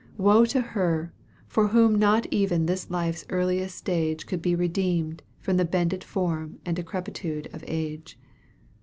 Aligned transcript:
woe 0.17 0.45
to 0.45 0.61
her, 0.61 1.13
for 1.47 1.67
whom 1.67 1.93
not 1.93 2.25
even 2.33 2.65
this 2.65 2.89
life's 2.89 3.23
earliest 3.29 3.75
stage 3.77 4.25
Could 4.25 4.41
be 4.41 4.55
redeemed 4.55 5.21
from 5.39 5.57
the 5.57 5.63
bended 5.63 6.03
form 6.03 6.57
and 6.65 6.75
decrepitude 6.75 7.47
of 7.53 7.63
age. 7.67 8.17